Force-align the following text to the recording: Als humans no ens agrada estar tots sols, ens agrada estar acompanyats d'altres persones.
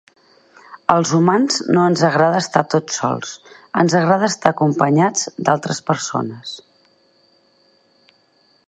Als 0.93 1.09
humans 1.17 1.59
no 1.75 1.83
ens 1.89 2.01
agrada 2.07 2.39
estar 2.45 2.63
tots 2.75 2.97
sols, 3.01 3.35
ens 3.83 3.97
agrada 4.01 4.31
estar 4.33 4.55
acompanyats 4.55 5.29
d'altres 5.51 5.85
persones. 5.93 6.59